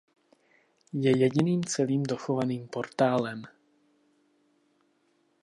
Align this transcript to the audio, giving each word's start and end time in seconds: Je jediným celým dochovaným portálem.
Je 1.01 1.11
jediným 1.23 1.61
celým 1.73 2.03
dochovaným 2.03 2.67
portálem. 2.67 3.41